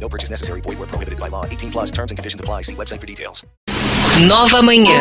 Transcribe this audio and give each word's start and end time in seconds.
No 0.00 0.08
purchase 0.08 0.30
necessary. 0.30 0.60
Void 0.60 0.78
where 0.78 0.86
prohibited 0.86 1.18
by 1.18 1.28
law. 1.28 1.46
18 1.46 1.70
plus 1.70 1.90
terms 1.90 2.10
and 2.10 2.18
conditions 2.18 2.40
apply. 2.40 2.62
See 2.62 2.74
website 2.74 3.00
for 3.00 3.06
details. 3.06 3.44
Nova 4.28 4.62
Manhã. 4.62 5.00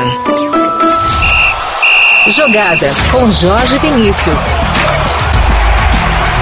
Jogada 2.27 2.89
com 3.11 3.29
Jorge 3.31 3.77
Vinícius. 3.79 4.41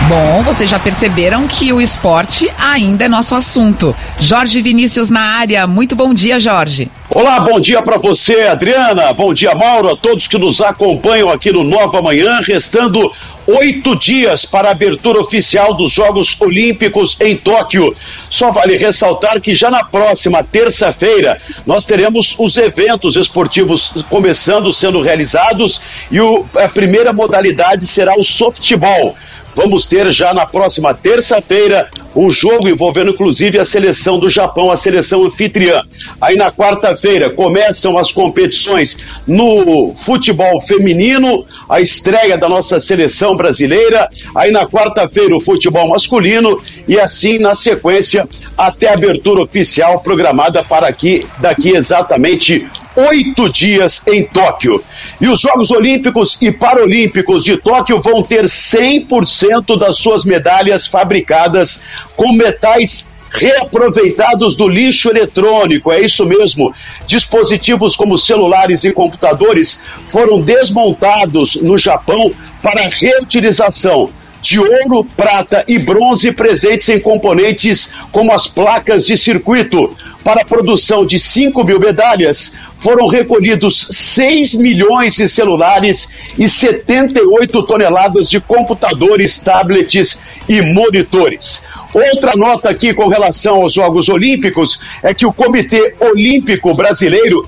Bom, 0.07 0.43
vocês 0.43 0.69
já 0.69 0.77
perceberam 0.79 1.47
que 1.47 1.71
o 1.71 1.79
esporte 1.81 2.51
ainda 2.59 3.05
é 3.05 3.07
nosso 3.07 3.33
assunto. 3.33 3.95
Jorge 4.19 4.61
Vinícius 4.61 5.09
na 5.09 5.21
área. 5.21 5.65
Muito 5.65 5.95
bom 5.95 6.13
dia, 6.13 6.37
Jorge. 6.39 6.91
Olá, 7.13 7.41
bom 7.41 7.59
dia 7.59 7.81
para 7.81 7.97
você, 7.97 8.43
Adriana. 8.43 9.11
Bom 9.11 9.33
dia, 9.33 9.53
Mauro, 9.53 9.89
a 9.89 9.97
todos 9.97 10.29
que 10.29 10.37
nos 10.37 10.61
acompanham 10.61 11.29
aqui 11.29 11.51
no 11.51 11.61
Nova 11.61 12.01
Manhã, 12.01 12.39
restando 12.39 13.11
oito 13.45 13.99
dias 13.99 14.45
para 14.45 14.69
a 14.69 14.71
abertura 14.71 15.19
oficial 15.19 15.73
dos 15.73 15.91
Jogos 15.91 16.39
Olímpicos 16.39 17.17
em 17.19 17.35
Tóquio. 17.35 17.93
Só 18.29 18.49
vale 18.51 18.77
ressaltar 18.77 19.41
que 19.41 19.53
já 19.53 19.69
na 19.69 19.83
próxima 19.83 20.41
terça-feira 20.41 21.37
nós 21.65 21.83
teremos 21.83 22.33
os 22.39 22.55
eventos 22.55 23.17
esportivos 23.17 23.91
começando 24.09 24.71
sendo 24.71 25.01
realizados 25.01 25.81
e 26.09 26.21
o, 26.21 26.45
a 26.55 26.69
primeira 26.69 27.11
modalidade 27.11 27.85
será 27.87 28.17
o 28.17 28.23
softball. 28.23 29.17
Vamos 29.55 29.85
ter 29.85 30.09
já 30.11 30.33
na 30.33 30.45
próxima 30.45 30.93
terça-feira 30.93 31.89
um 32.15 32.29
jogo 32.29 32.67
envolvendo 32.67 33.11
inclusive 33.11 33.59
a 33.59 33.65
seleção 33.65 34.19
do 34.19 34.29
Japão, 34.29 34.71
a 34.71 34.77
seleção 34.77 35.25
anfitriã. 35.25 35.83
Aí 36.19 36.35
na 36.35 36.51
quarta-feira 36.51 37.29
começam 37.29 37.97
as 37.97 38.11
competições 38.11 38.97
no 39.27 39.93
futebol 39.95 40.59
feminino, 40.59 41.45
a 41.69 41.79
estreia 41.79 42.37
da 42.37 42.49
nossa 42.49 42.79
seleção 42.79 43.35
brasileira. 43.35 44.09
Aí 44.35 44.51
na 44.51 44.65
quarta-feira 44.67 45.35
o 45.35 45.41
futebol 45.41 45.87
masculino 45.87 46.61
e 46.87 46.99
assim 46.99 47.37
na 47.37 47.55
sequência 47.55 48.27
até 48.57 48.89
a 48.89 48.93
abertura 48.93 49.41
oficial 49.41 49.99
programada 49.99 50.63
para 50.63 50.87
aqui 50.87 51.25
daqui 51.39 51.75
exatamente 51.75 52.67
oito 52.95 53.49
dias 53.49 54.05
em 54.07 54.23
Tóquio. 54.23 54.83
E 55.19 55.27
os 55.27 55.39
Jogos 55.39 55.71
Olímpicos 55.71 56.37
e 56.41 56.51
Paralímpicos 56.51 57.43
de 57.43 57.57
Tóquio 57.57 58.01
vão 58.01 58.23
ter 58.23 58.45
100% 58.45 59.77
das 59.77 59.97
suas 59.97 60.25
medalhas 60.25 60.87
fabricadas 60.87 61.83
com 62.15 62.31
metais 62.33 63.11
reaproveitados 63.31 64.55
do 64.55 64.67
lixo 64.67 65.09
eletrônico, 65.09 65.91
é 65.91 66.01
isso 66.01 66.25
mesmo. 66.25 66.73
Dispositivos 67.07 67.95
como 67.95 68.17
celulares 68.17 68.83
e 68.83 68.91
computadores 68.91 69.83
foram 70.07 70.41
desmontados 70.41 71.55
no 71.55 71.77
Japão 71.77 72.31
para 72.61 72.89
reutilização 72.89 74.11
de 74.41 74.59
ouro, 74.59 75.05
prata 75.15 75.63
e 75.67 75.77
bronze 75.77 76.31
presentes 76.31 76.89
em 76.89 76.99
componentes 76.99 77.93
como 78.11 78.33
as 78.33 78.47
placas 78.47 79.05
de 79.05 79.15
circuito. 79.15 79.95
Para 80.23 80.41
a 80.41 80.45
produção 80.45 81.05
de 81.05 81.19
5 81.19 81.63
mil 81.63 81.79
medalhas, 81.79 82.55
foram 82.79 83.07
recolhidos 83.07 83.87
6 83.91 84.55
milhões 84.55 85.15
de 85.15 85.27
celulares 85.27 86.09
e 86.37 86.47
78 86.47 87.63
toneladas 87.63 88.29
de 88.29 88.39
computadores, 88.39 89.39
tablets 89.39 90.19
e 90.47 90.61
monitores. 90.61 91.65
Outra 91.93 92.33
nota 92.35 92.69
aqui 92.69 92.93
com 92.93 93.07
relação 93.07 93.61
aos 93.63 93.73
Jogos 93.73 94.09
Olímpicos 94.09 94.79
é 95.03 95.13
que 95.13 95.25
o 95.25 95.33
Comitê 95.33 95.95
Olímpico 95.99 96.73
Brasileiro 96.73 97.47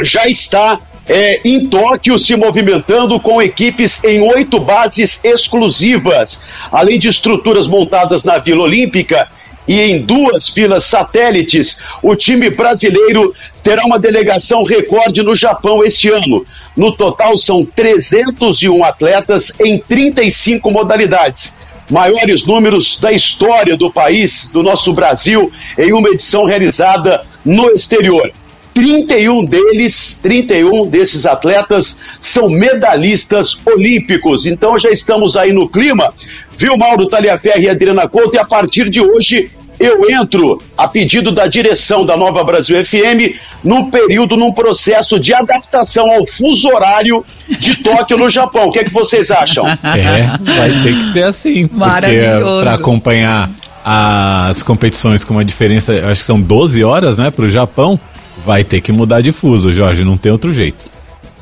já 0.00 0.26
está 0.26 0.78
é, 1.08 1.40
em 1.44 1.66
Tóquio 1.66 2.18
se 2.18 2.36
movimentando 2.36 3.18
com 3.18 3.40
equipes 3.40 4.02
em 4.04 4.20
oito 4.20 4.60
bases 4.60 5.24
exclusivas, 5.24 6.44
além 6.70 6.98
de 6.98 7.08
estruturas 7.08 7.66
montadas 7.66 8.24
na 8.24 8.38
Vila 8.38 8.64
Olímpica 8.64 9.28
e 9.66 9.80
em 9.80 10.00
duas 10.00 10.48
filas 10.48 10.84
satélites, 10.84 11.80
o 12.02 12.16
time 12.16 12.48
brasileiro 12.48 13.34
terá 13.62 13.84
uma 13.84 13.98
delegação 13.98 14.62
recorde 14.62 15.22
no 15.22 15.36
Japão 15.36 15.84
este 15.84 16.08
ano. 16.08 16.44
No 16.74 16.92
total, 16.92 17.36
são 17.36 17.64
301 17.64 18.82
atletas 18.82 19.60
em 19.60 19.78
35 19.78 20.70
modalidades. 20.70 21.58
Maiores 21.90 22.46
números 22.46 22.98
da 22.98 23.12
história 23.12 23.76
do 23.76 23.90
país, 23.92 24.48
do 24.50 24.62
nosso 24.62 24.92
Brasil, 24.94 25.52
em 25.78 25.92
uma 25.92 26.08
edição 26.08 26.44
realizada 26.44 27.26
no 27.44 27.70
exterior. 27.70 28.32
31 28.78 29.44
deles, 29.44 30.20
31 30.22 30.86
desses 30.86 31.26
atletas 31.26 31.98
são 32.20 32.48
medalhistas 32.48 33.58
olímpicos. 33.66 34.46
Então 34.46 34.78
já 34.78 34.88
estamos 34.90 35.36
aí 35.36 35.52
no 35.52 35.68
clima, 35.68 36.14
viu, 36.56 36.76
Mauro 36.76 37.08
Taliaferri 37.08 37.64
e 37.64 37.68
Adriana 37.68 38.06
Couto? 38.06 38.36
E 38.36 38.38
a 38.38 38.44
partir 38.44 38.88
de 38.88 39.00
hoje 39.00 39.50
eu 39.80 40.08
entro, 40.08 40.62
a 40.76 40.86
pedido 40.86 41.32
da 41.32 41.48
direção 41.48 42.06
da 42.06 42.16
Nova 42.16 42.44
Brasil 42.44 42.84
FM, 42.84 43.34
num 43.64 43.90
período, 43.90 44.36
num 44.36 44.52
processo 44.52 45.18
de 45.18 45.34
adaptação 45.34 46.12
ao 46.12 46.24
fuso 46.24 46.68
horário 46.68 47.24
de 47.48 47.82
Tóquio 47.82 48.16
no 48.16 48.30
Japão. 48.30 48.68
O 48.68 48.72
que 48.72 48.78
é 48.78 48.84
que 48.84 48.92
vocês 48.92 49.32
acham? 49.32 49.66
É, 49.68 50.22
vai 50.56 50.70
ter 50.84 50.96
que 50.96 51.04
ser 51.12 51.24
assim. 51.24 51.68
Maravilhoso. 51.72 52.60
Para 52.62 52.74
acompanhar 52.74 53.50
as 53.84 54.62
competições 54.62 55.24
com 55.24 55.34
uma 55.34 55.44
diferença, 55.44 55.92
acho 55.94 56.20
que 56.20 56.26
são 56.26 56.40
12 56.40 56.84
horas, 56.84 57.16
né, 57.18 57.30
para 57.30 57.44
o 57.44 57.48
Japão, 57.48 57.98
vai 58.44 58.64
ter 58.64 58.80
que 58.80 58.92
mudar 58.92 59.20
de 59.20 59.32
fuso, 59.32 59.70
Jorge, 59.72 60.04
não 60.04 60.16
tem 60.16 60.32
outro 60.32 60.52
jeito. 60.52 60.86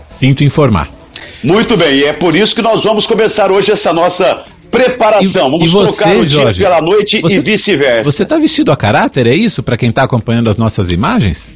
Sinto 0.08 0.44
informar. 0.44 0.88
Muito 1.42 1.76
bem, 1.76 1.98
e 1.98 2.04
é 2.04 2.12
por 2.12 2.34
isso 2.34 2.54
que 2.54 2.62
nós 2.62 2.82
vamos 2.84 3.06
começar 3.06 3.52
hoje 3.52 3.70
essa 3.70 3.92
nossa 3.92 4.44
preparação. 4.70 5.48
E- 5.48 5.50
Vamos 5.50 5.68
e 5.68 5.72
você, 5.72 5.96
trocar 5.96 6.16
o 6.16 6.26
Jorge? 6.26 6.58
dia 6.58 6.68
pela 6.68 6.80
noite 6.80 7.20
Você- 7.20 7.36
e 7.36 7.40
vice-versa. 7.40 8.04
Você 8.10 8.24
tá 8.24 8.38
vestido 8.38 8.72
a 8.72 8.76
caráter, 8.76 9.26
é 9.26 9.34
isso? 9.34 9.62
Para 9.62 9.76
quem 9.76 9.92
tá 9.92 10.02
acompanhando 10.02 10.48
as 10.50 10.56
nossas 10.56 10.90
imagens? 10.90 11.52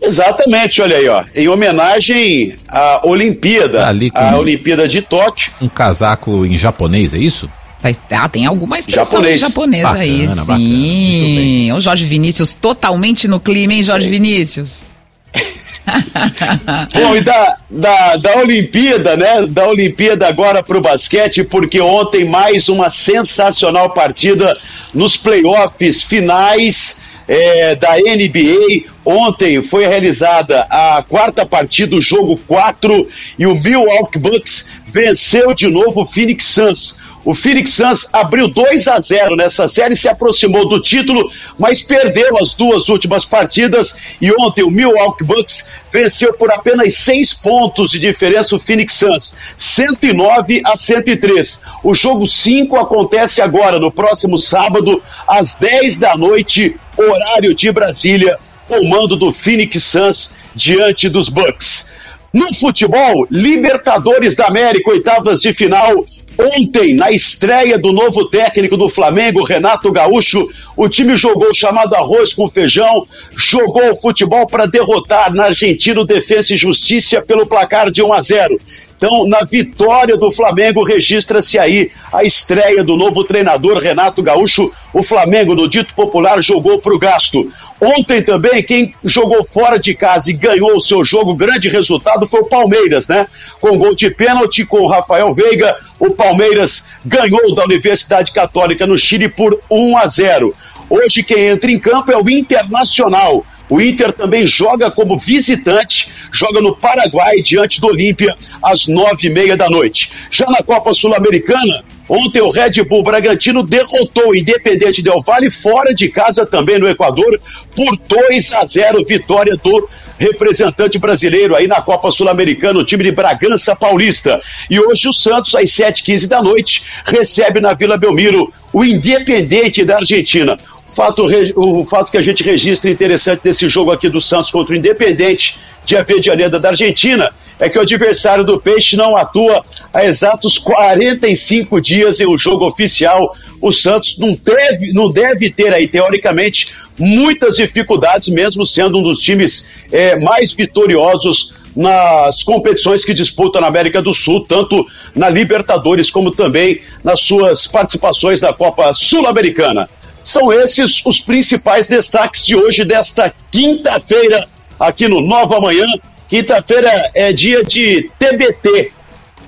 Exatamente, 0.00 0.80
olha 0.82 0.96
aí, 0.98 1.08
ó. 1.08 1.24
Em 1.34 1.48
homenagem 1.48 2.54
à 2.68 3.00
Olimpíada, 3.04 3.78
Tá 3.80 3.88
ali 3.88 4.10
a 4.14 4.36
Olimpíada 4.36 4.86
de 4.86 5.02
Tóquio. 5.02 5.50
Um 5.60 5.68
casaco 5.68 6.44
em 6.46 6.56
japonês, 6.56 7.14
é 7.14 7.18
isso? 7.18 7.50
Mas, 7.86 8.00
ah, 8.10 8.28
tem 8.28 8.46
alguma 8.46 8.78
expressão 8.78 9.20
Japonês. 9.20 9.40
japonesa 9.40 9.92
aí, 9.92 10.22
Bacana, 10.26 10.40
bacana. 10.42 10.58
sim. 10.58 11.72
O 11.72 11.80
Jorge 11.80 12.04
Vinícius 12.04 12.52
totalmente 12.52 13.28
no 13.28 13.38
clima, 13.38 13.74
hein, 13.74 13.82
Jorge 13.84 14.08
Vinícius? 14.08 14.84
Bom, 16.92 17.14
e 17.14 17.20
da, 17.20 17.58
da, 17.70 18.16
da 18.16 18.38
Olimpíada, 18.38 19.16
né? 19.16 19.46
Da 19.48 19.68
Olimpíada 19.68 20.26
agora 20.26 20.62
pro 20.62 20.80
basquete, 20.80 21.44
porque 21.44 21.80
ontem 21.80 22.24
mais 22.24 22.68
uma 22.68 22.90
sensacional 22.90 23.90
partida 23.90 24.58
nos 24.92 25.16
playoffs 25.16 26.02
finais 26.02 26.98
é, 27.28 27.74
da 27.74 27.96
NBA. 27.96 28.84
Ontem 29.04 29.62
foi 29.62 29.86
realizada 29.86 30.66
a 30.70 31.04
quarta 31.08 31.46
partida, 31.46 31.96
o 31.96 32.02
jogo 32.02 32.38
4, 32.46 33.08
e 33.38 33.46
o 33.46 33.54
Milwaukee 33.54 34.18
Bucks 34.18 34.70
venceu 34.86 35.52
de 35.54 35.68
novo 35.68 36.02
o 36.02 36.06
Phoenix 36.06 36.44
Suns. 36.44 37.06
O 37.26 37.34
Phoenix 37.34 37.70
Suns 37.72 38.14
abriu 38.14 38.46
2 38.46 38.86
a 38.86 39.00
0 39.00 39.34
nessa 39.34 39.66
série, 39.66 39.96
se 39.96 40.08
aproximou 40.08 40.68
do 40.68 40.80
título, 40.80 41.28
mas 41.58 41.82
perdeu 41.82 42.38
as 42.38 42.54
duas 42.54 42.88
últimas 42.88 43.24
partidas 43.24 43.96
e 44.20 44.30
ontem 44.40 44.62
o 44.62 44.70
Milwaukee 44.70 45.24
Bucks 45.24 45.68
venceu 45.90 46.32
por 46.34 46.52
apenas 46.52 46.94
6 46.94 47.34
pontos 47.34 47.90
de 47.90 47.98
diferença 47.98 48.54
o 48.54 48.60
Phoenix 48.60 48.92
Suns, 48.94 49.36
109 49.58 50.62
a 50.64 50.76
103. 50.76 51.62
O 51.82 51.94
jogo 51.94 52.26
5 52.28 52.76
acontece 52.76 53.42
agora, 53.42 53.80
no 53.80 53.90
próximo 53.90 54.38
sábado, 54.38 55.02
às 55.26 55.56
10 55.56 55.96
da 55.96 56.16
noite, 56.16 56.76
horário 56.96 57.54
de 57.54 57.70
Brasília, 57.70 58.38
comando 58.66 59.16
do 59.16 59.32
Phoenix 59.32 59.84
Suns 59.84 60.34
diante 60.54 61.08
dos 61.08 61.28
Bucks. 61.28 61.92
No 62.32 62.52
futebol, 62.54 63.26
Libertadores 63.30 64.34
da 64.34 64.46
América, 64.46 64.90
oitavas 64.90 65.40
de 65.40 65.52
final. 65.52 66.04
Ontem, 66.38 66.94
na 66.94 67.10
estreia 67.10 67.78
do 67.78 67.92
novo 67.92 68.26
técnico 68.26 68.76
do 68.76 68.90
Flamengo, 68.90 69.42
Renato 69.42 69.90
Gaúcho, 69.90 70.46
o 70.76 70.86
time 70.86 71.16
jogou 71.16 71.54
chamado 71.54 71.94
arroz 71.94 72.34
com 72.34 72.46
feijão, 72.46 73.06
jogou 73.34 73.90
o 73.90 73.96
futebol 73.96 74.46
para 74.46 74.66
derrotar 74.66 75.32
na 75.32 75.44
Argentina 75.44 75.98
o 75.98 76.04
Defensa 76.04 76.52
e 76.52 76.58
Justiça 76.58 77.22
pelo 77.22 77.46
placar 77.46 77.90
de 77.90 78.02
1 78.02 78.12
a 78.12 78.20
0. 78.20 78.60
Então, 78.96 79.28
na 79.28 79.40
vitória 79.40 80.16
do 80.16 80.32
Flamengo, 80.32 80.82
registra-se 80.82 81.58
aí 81.58 81.90
a 82.10 82.24
estreia 82.24 82.82
do 82.82 82.96
novo 82.96 83.24
treinador 83.24 83.78
Renato 83.78 84.22
Gaúcho. 84.22 84.72
O 84.92 85.02
Flamengo, 85.02 85.54
no 85.54 85.68
dito 85.68 85.92
popular, 85.92 86.42
jogou 86.42 86.78
para 86.78 86.94
o 86.94 86.98
gasto. 86.98 87.50
Ontem 87.78 88.22
também, 88.22 88.62
quem 88.62 88.94
jogou 89.04 89.44
fora 89.44 89.78
de 89.78 89.94
casa 89.94 90.30
e 90.30 90.34
ganhou 90.34 90.74
o 90.74 90.80
seu 90.80 91.04
jogo, 91.04 91.34
grande 91.34 91.68
resultado 91.68 92.26
foi 92.26 92.40
o 92.40 92.48
Palmeiras, 92.48 93.06
né? 93.06 93.26
Com 93.60 93.76
gol 93.76 93.94
de 93.94 94.10
pênalti 94.10 94.64
com 94.64 94.80
o 94.80 94.88
Rafael 94.88 95.32
Veiga, 95.34 95.76
o 95.98 96.10
Palmeiras 96.10 96.86
ganhou 97.04 97.54
da 97.54 97.64
Universidade 97.64 98.32
Católica 98.32 98.86
no 98.86 98.96
Chile 98.96 99.28
por 99.28 99.60
1 99.70 99.98
a 99.98 100.06
0. 100.06 100.54
Hoje 100.88 101.22
quem 101.22 101.48
entra 101.48 101.70
em 101.70 101.78
campo 101.78 102.10
é 102.10 102.16
o 102.16 102.30
Internacional. 102.30 103.44
O 103.68 103.80
Inter 103.80 104.12
também 104.12 104.46
joga 104.46 104.90
como 104.90 105.18
visitante, 105.18 106.08
joga 106.32 106.60
no 106.60 106.76
Paraguai 106.76 107.42
diante 107.42 107.80
do 107.80 107.88
Olímpia 107.88 108.34
às 108.62 108.86
nove 108.86 109.26
e 109.26 109.30
meia 109.30 109.56
da 109.56 109.68
noite. 109.68 110.12
Já 110.30 110.46
na 110.46 110.62
Copa 110.62 110.94
Sul-Americana, 110.94 111.82
ontem 112.08 112.40
o 112.40 112.50
Red 112.50 112.84
Bull 112.84 113.02
Bragantino 113.02 113.64
derrotou 113.64 114.28
o 114.28 114.36
Independente 114.36 115.02
Del 115.02 115.20
Valle 115.20 115.50
fora 115.50 115.92
de 115.92 116.08
casa 116.08 116.46
também 116.46 116.78
no 116.78 116.88
Equador 116.88 117.40
por 117.74 117.96
2 117.96 118.52
a 118.52 118.64
0, 118.64 119.04
vitória 119.04 119.56
do 119.56 119.88
representante 120.18 120.98
brasileiro 120.98 121.54
aí 121.54 121.66
na 121.66 121.80
Copa 121.80 122.10
Sul-Americana, 122.10 122.78
o 122.78 122.84
time 122.84 123.04
de 123.04 123.12
Bragança 123.12 123.76
Paulista. 123.76 124.40
E 124.70 124.80
hoje 124.80 125.08
o 125.08 125.12
Santos, 125.12 125.54
às 125.54 125.70
7h15 125.70 126.26
da 126.26 126.42
noite, 126.42 126.84
recebe 127.04 127.60
na 127.60 127.74
Vila 127.74 127.96
Belmiro 127.96 128.52
o 128.72 128.84
Independente 128.84 129.84
da 129.84 129.96
Argentina 129.96 130.56
fato, 130.96 131.26
o 131.56 131.84
fato 131.84 132.10
que 132.10 132.16
a 132.16 132.22
gente 132.22 132.42
registra 132.42 132.90
interessante 132.90 133.42
desse 133.44 133.68
jogo 133.68 133.92
aqui 133.92 134.08
do 134.08 134.20
Santos 134.20 134.50
contra 134.50 134.72
o 134.72 134.76
Independente 134.76 135.58
de 135.84 135.94
Avedianeda 135.94 136.58
da 136.58 136.70
Argentina 136.70 137.30
é 137.58 137.68
que 137.68 137.78
o 137.78 137.82
adversário 137.82 138.44
do 138.44 138.60
Peixe 138.60 138.96
não 138.96 139.16
atua 139.16 139.62
há 139.92 140.04
exatos 140.04 140.58
45 140.58 141.80
dias 141.80 142.20
em 142.20 142.26
um 142.26 142.36
jogo 142.36 142.66
oficial. 142.66 143.34
O 143.60 143.72
Santos 143.72 144.18
não 144.18 144.34
deve, 144.34 144.92
não 144.92 145.10
deve 145.10 145.50
ter 145.50 145.72
aí, 145.72 145.88
teoricamente, 145.88 146.74
muitas 146.98 147.56
dificuldades, 147.56 148.28
mesmo 148.28 148.66
sendo 148.66 148.98
um 148.98 149.02
dos 149.02 149.20
times 149.20 149.70
é, 149.90 150.16
mais 150.16 150.52
vitoriosos 150.52 151.54
nas 151.74 152.42
competições 152.42 153.04
que 153.04 153.12
disputa 153.12 153.60
na 153.60 153.66
América 153.66 154.00
do 154.00 154.14
Sul, 154.14 154.46
tanto 154.46 154.86
na 155.14 155.28
Libertadores 155.28 156.10
como 156.10 156.30
também 156.30 156.80
nas 157.04 157.20
suas 157.20 157.66
participações 157.66 158.40
na 158.40 158.52
Copa 158.52 158.92
Sul-Americana. 158.94 159.88
São 160.22 160.52
esses 160.52 161.04
os 161.04 161.20
principais 161.20 161.86
destaques 161.86 162.42
de 162.44 162.56
hoje, 162.56 162.84
desta 162.84 163.32
quinta-feira, 163.50 164.48
aqui 164.80 165.06
no 165.06 165.20
Nova 165.20 165.60
Manhã. 165.60 165.86
Quinta-feira 166.28 167.10
é 167.14 167.32
dia 167.32 167.62
de 167.62 168.10
TBT. 168.18 168.92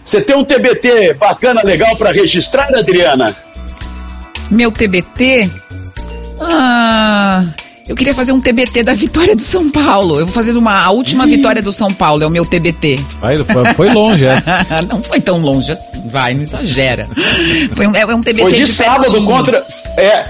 Você 0.04 0.22
tem 0.22 0.36
um 0.36 0.44
TBT 0.44 1.14
bacana, 1.14 1.62
legal 1.62 1.96
para 1.96 2.12
registrar, 2.12 2.68
Adriana? 2.74 3.36
Meu 4.50 4.70
TBT? 4.70 5.50
Ah. 6.40 7.44
Eu 7.88 7.96
queria 7.96 8.14
fazer 8.14 8.32
um 8.32 8.40
TBT 8.40 8.82
da 8.82 8.92
vitória 8.92 9.34
do 9.34 9.40
São 9.40 9.70
Paulo. 9.70 10.20
Eu 10.20 10.26
vou 10.26 10.34
fazer 10.34 10.54
uma 10.56 10.78
a 10.78 10.90
última 10.90 11.26
Ih. 11.26 11.36
vitória 11.36 11.62
do 11.62 11.72
São 11.72 11.92
Paulo, 11.92 12.22
é 12.22 12.26
o 12.26 12.30
meu 12.30 12.44
TBT. 12.44 13.00
Vai, 13.18 13.38
foi, 13.42 13.72
foi 13.72 13.92
longe 13.94 14.26
essa. 14.26 14.66
não 14.86 15.02
foi 15.02 15.20
tão 15.20 15.38
longe 15.38 15.72
assim, 15.72 16.06
vai, 16.08 16.34
não 16.34 16.42
exagera. 16.42 17.08
Foi 17.74 17.86
um, 17.86 17.96
é 17.96 18.04
um 18.14 18.20
TBT 18.20 18.42
foi 18.42 18.52
de, 18.52 18.58
de 18.58 18.66
sábado 18.66 19.10
pertinho. 19.10 19.26
contra. 19.26 19.66
É, 19.96 20.26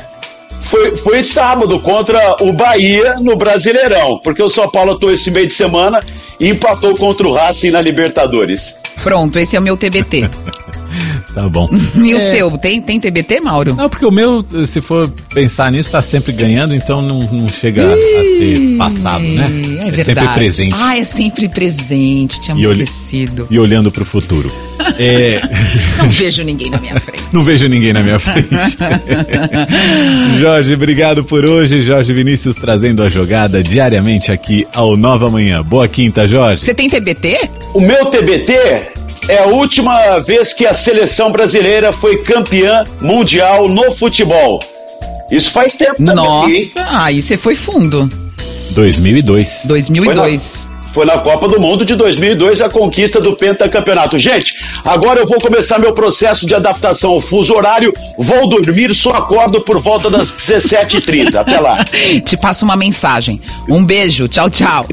foi, 0.69 0.97
foi 0.97 1.23
sábado 1.23 1.81
contra 1.81 2.37
o 2.41 2.53
Bahia 2.53 3.17
no 3.21 3.37
Brasileirão, 3.37 4.21
porque 4.23 4.43
o 4.43 4.51
São 4.51 4.69
Paulo 4.71 4.93
atuou 4.93 5.13
esse 5.13 5.31
meio 5.31 5.47
de 5.47 5.55
semana 5.55 6.01
e 6.39 6.49
empatou 6.49 6.95
contra 6.95 7.27
o 7.27 7.33
Racing 7.33 7.71
na 7.71 7.81
Libertadores. 7.81 8.77
Pronto, 9.03 9.39
esse 9.39 9.57
é 9.57 9.59
o 9.59 9.63
meu 9.63 9.77
TBT. 9.77 10.29
tá 11.35 11.49
bom. 11.49 11.69
E 12.09 12.15
o 12.15 12.17
é... 12.17 12.21
seu, 12.21 12.57
tem, 12.57 12.81
tem 12.81 12.99
TBT, 13.01 13.41
Mauro? 13.41 13.75
Não, 13.75 13.89
porque 13.89 14.05
o 14.05 14.11
meu, 14.11 14.45
se 14.65 14.81
for 14.81 15.11
pensar 15.35 15.71
nisso, 15.71 15.91
tá 15.91 16.01
sempre 16.01 16.33
ganhando, 16.33 16.75
então 16.75 17.03
não, 17.03 17.21
não 17.21 17.49
chega 17.49 17.83
Ih, 17.83 18.17
a 18.17 18.23
ser 18.23 18.77
passado, 18.79 19.25
né? 19.25 19.51
É, 19.81 20.01
é 20.01 20.05
sempre 20.05 20.29
presente. 20.29 20.77
Ah, 20.79 20.99
é 20.99 21.05
sempre 21.05 21.49
presente, 21.49 22.41
tínhamos 22.41 22.65
e 22.65 22.73
esquecido. 22.73 23.47
E 23.51 23.59
olhando 23.59 23.91
pro 23.91 24.05
futuro. 24.05 24.51
É... 24.99 25.41
Não 25.99 26.09
vejo 26.09 26.43
ninguém 26.43 26.71
na 26.71 26.79
minha 26.81 26.99
frente. 26.99 27.25
Não 27.33 27.45
vejo 27.45 27.69
ninguém 27.69 27.93
na 27.93 28.03
minha 28.03 28.19
frente. 28.19 28.49
Jorge, 30.41 30.75
obrigado 30.75 31.23
por 31.25 31.45
hoje. 31.45 31.81
Jorge 31.81 32.13
Vinícius 32.13 32.57
trazendo 32.57 33.03
a 33.03 33.09
jogada 33.09 33.63
diariamente 33.63 34.33
aqui 34.33 34.67
ao 34.75 34.97
Nova 34.97 35.29
Manhã. 35.29 35.63
Boa 35.63 35.87
quinta, 35.87 36.27
Jorge. 36.27 36.65
Você 36.65 36.75
tem 36.75 36.89
TBT? 36.89 37.51
O 37.75 37.81
meu 37.81 38.07
TBT 38.07 38.98
é 39.29 39.39
a 39.39 39.47
última 39.47 40.19
vez 40.21 40.53
que 40.53 40.67
a 40.67 40.73
seleção 40.73 41.31
brasileira 41.31 41.93
foi 41.93 42.17
campeã 42.19 42.85
mundial 43.01 43.69
no 43.69 43.93
futebol. 43.93 44.59
Isso 45.31 45.51
faz 45.51 45.77
tempo 45.77 45.97
também. 45.97 46.15
Nossa, 46.15 47.05
aí 47.05 47.21
você 47.21 47.37
foi 47.37 47.55
fundo. 47.55 48.11
2002. 48.71 49.65
2002. 49.67 50.71
Foi 50.95 51.05
na 51.05 51.19
Copa 51.19 51.47
do 51.47 51.61
Mundo 51.61 51.85
de 51.85 51.95
2002 51.95 52.63
a 52.63 52.71
conquista 52.71 53.21
do 53.21 53.37
pentacampeonato. 53.37 54.19
Gente, 54.19 54.55
agora 54.83 55.21
eu 55.21 55.27
vou 55.27 55.39
começar 55.39 55.79
meu 55.79 55.93
processo 55.93 56.47
de 56.47 56.55
adaptação 56.55 57.11
ao 57.11 57.21
fuso 57.21 57.55
horário. 57.55 57.93
Vou 58.19 58.49
dormir, 58.49 58.95
só 58.95 59.13
acordo 59.13 59.61
por 59.61 59.79
volta 59.81 60.09
das 60.09 60.33
17h30. 60.33 61.35
Até 61.35 61.61
lá. 61.61 61.85
Te 62.25 62.37
passo 62.37 62.65
uma 62.65 62.77
mensagem. 62.77 63.41
Um 63.69 63.85
beijo. 63.85 64.27
Tchau, 64.27 64.49
tchau. 64.49 64.87